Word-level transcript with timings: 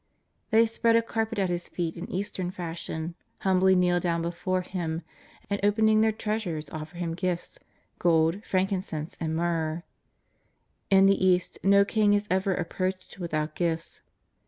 They 0.49 0.65
spread 0.65 0.95
a 0.95 1.03
carpet 1.03 1.37
at 1.37 1.49
His 1.49 1.69
feet 1.69 1.95
in 1.95 2.09
Eastern 2.09 2.49
fashion, 2.49 3.13
humbly 3.41 3.75
kneel 3.75 3.99
down 3.99 4.23
before 4.23 4.63
Him, 4.63 5.03
and, 5.47 5.59
opening 5.61 6.01
their 6.01 6.11
treasures 6.11 6.71
offer 6.71 6.97
Him 6.97 7.13
gifts— 7.13 7.59
gold, 7.99 8.43
frank 8.43 8.71
incense 8.71 9.15
and 9.19 9.35
myrrh. 9.35 9.83
In 10.89 11.05
the 11.05 11.23
East 11.23 11.59
no 11.63 11.85
king 11.85 12.15
is 12.15 12.25
ever 12.31 12.59
ap 12.59 12.73
proached 12.73 13.19
without 13.19 13.53
gifts. 13.53 14.01